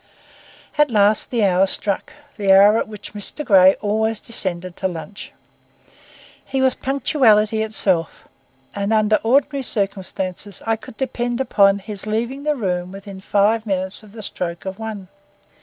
[0.79, 3.45] At last the hour struck,—the hour at which Mr.
[3.45, 5.31] Grey always descended to lunch.
[6.43, 8.27] He was punctuality itself,
[8.73, 14.01] and under ordinary circumstances I could depend upon his leaving the room within five minutes
[14.01, 15.07] of the stroke of one.